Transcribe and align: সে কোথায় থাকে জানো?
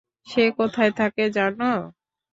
সে 0.27 0.43
কোথায় 0.57 0.91
থাকে 0.99 1.23
জানো? 1.37 1.71